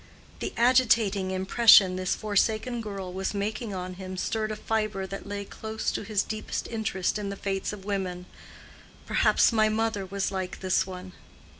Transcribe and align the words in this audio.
The 0.39 0.51
agitating 0.57 1.29
impression 1.29 1.95
this 1.95 2.15
forsaken 2.15 2.81
girl 2.81 3.13
was 3.13 3.35
making 3.35 3.75
on 3.75 3.93
him 4.01 4.17
stirred 4.17 4.49
a 4.49 4.55
fibre 4.55 5.05
that 5.05 5.27
lay 5.27 5.45
close 5.45 5.91
to 5.91 6.01
his 6.03 6.23
deepest 6.23 6.67
interest 6.69 7.19
in 7.19 7.29
the 7.29 7.35
fates 7.35 7.71
of 7.71 7.85
women—"perhaps 7.85 9.51
my 9.51 9.69
mother 9.69 10.03
was 10.03 10.31
like 10.31 10.59
this 10.59 10.87
one." 10.87 11.11